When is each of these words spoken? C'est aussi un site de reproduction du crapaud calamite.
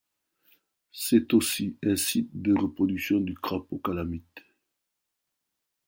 C'est 0.91 1.31
aussi 1.35 1.77
un 1.85 1.95
site 1.95 2.31
de 2.33 2.57
reproduction 2.59 3.19
du 3.19 3.35
crapaud 3.35 3.77
calamite. 3.77 4.41